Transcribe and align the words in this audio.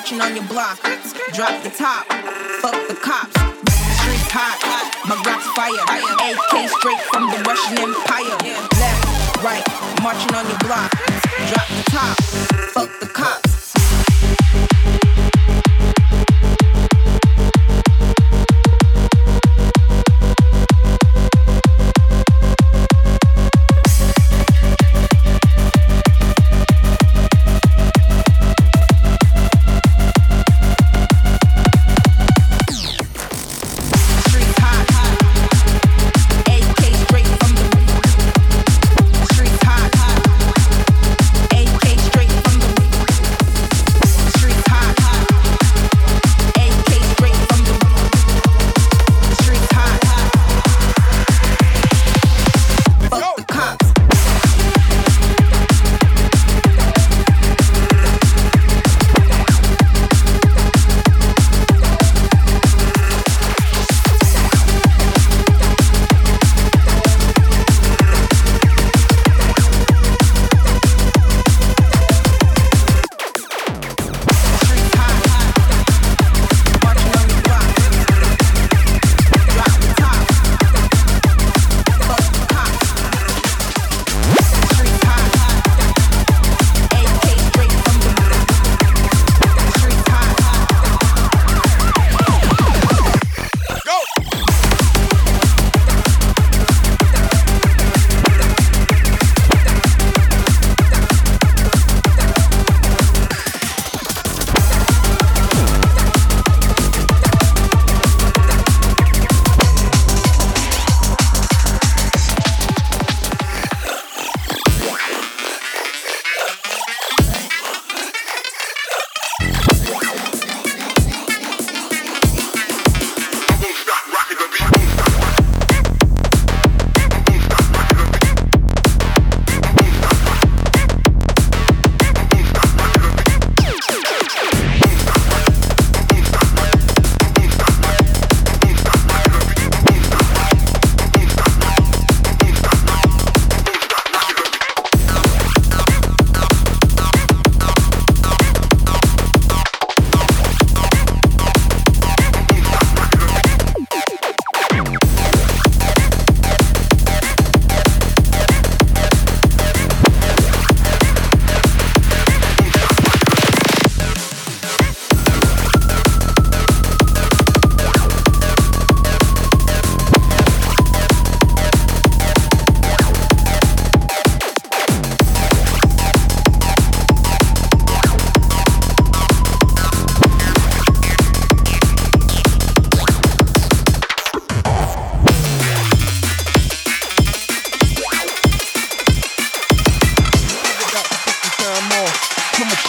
marching 0.00 0.20
on 0.22 0.34
your 0.34 0.44
block. 0.44 0.80
Drop 1.34 1.62
the 1.62 1.68
top, 1.68 2.06
fuck 2.62 2.88
the 2.88 2.94
cops. 2.94 3.36
Streets 4.00 4.32
hot, 4.32 4.56
my 5.06 5.14
Glock's 5.22 5.44
fire. 5.52 5.76
AK 6.24 6.70
straight 6.70 7.00
from 7.12 7.28
the 7.28 7.36
Russian 7.44 7.76
Empire. 7.84 8.38
Left, 8.80 9.44
right, 9.44 9.64
marching 10.02 10.34
on 10.34 10.48
your 10.48 10.58
block. 10.60 10.99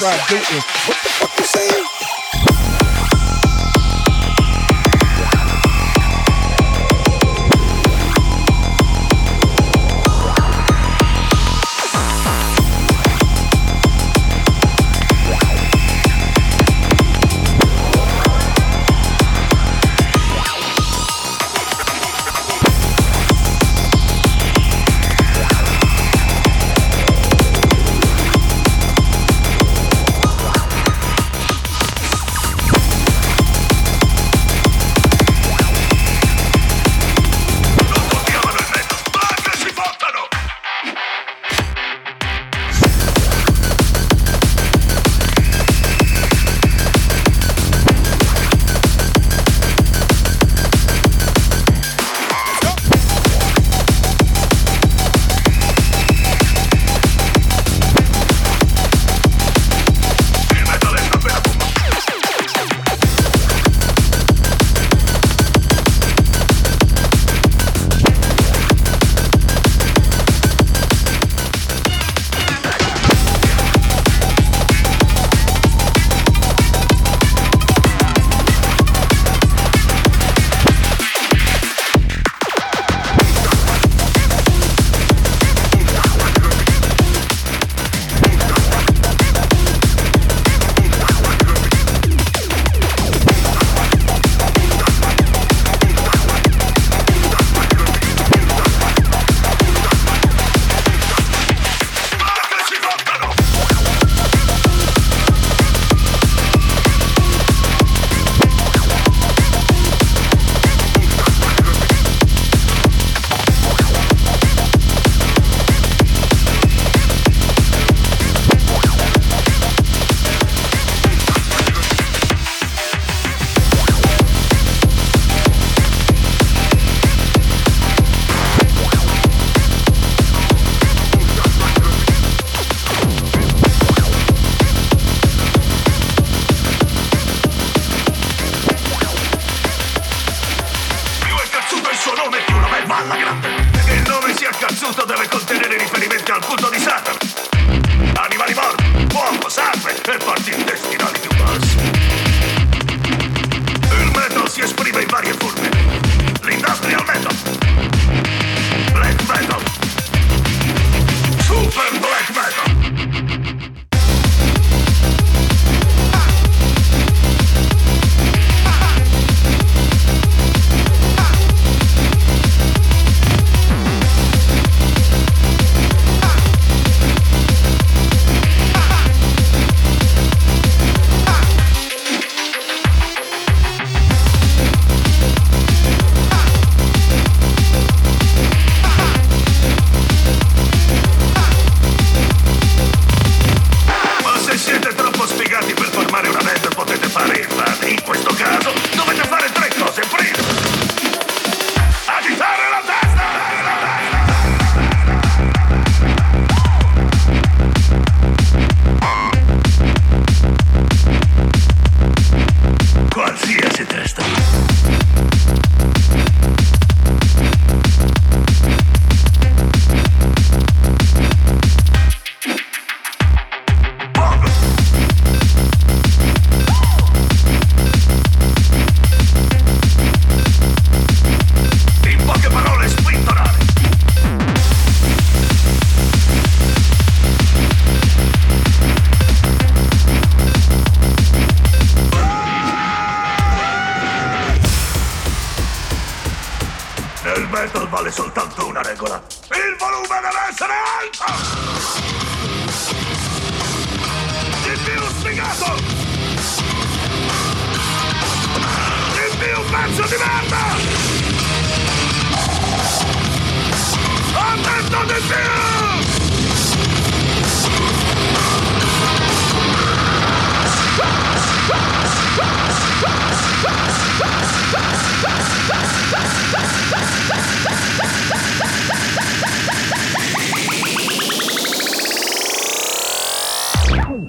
tried 0.01 0.19
dating. 0.29 0.63
What 0.88 0.97
the 1.03 1.09
fuck 1.09 1.38
you 1.38 1.45
saying? 1.45 1.71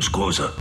Scusa. 0.00 0.52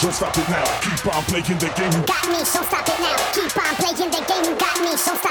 Don't 0.00 0.14
stop 0.14 0.32
it 0.38 0.48
now. 0.48 0.64
Keep 0.80 1.14
on 1.14 1.22
playing 1.24 1.58
the 1.60 1.68
game. 1.76 1.92
You 1.92 2.00
got 2.08 2.24
me, 2.32 2.40
so 2.40 2.64
stop 2.64 2.88
it 2.88 3.00
now. 3.04 3.20
Keep 3.36 3.52
on 3.52 3.74
playing 3.76 4.10
the 4.10 4.24
game. 4.24 4.44
You 4.48 4.56
got 4.56 4.80
me, 4.80 4.96
so 4.96 5.14
stop 5.14 5.29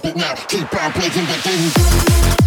it 0.05 0.15
now. 0.15 0.35
Keep 0.47 0.74
on 0.81 0.91
playing 0.93 1.12
the 1.12 1.41
game. 1.43 2.44